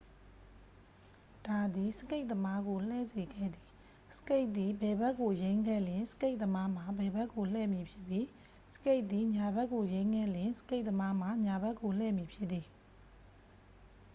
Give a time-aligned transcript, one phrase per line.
[1.45, 3.67] ဒါသည် စကိတ်သမားကို လှည့်စေခဲ့သည်
[4.15, 8.25] စကိတ်သည် ဘယ်ဘက်ကို ယိမ်းခဲ့လျှင် စကိတ်သမားမှာ ဘယ်ဘက်ကို လှည့်မည်ဖြစ်ပြီး
[8.75, 12.65] စကိတ်သည် ညာဘက်ကိုယိမ်းခဲ့လျှင် စကိတ်သမားမှာ ညာဘက်ကိုလည့်မည်ဖြစ်သည်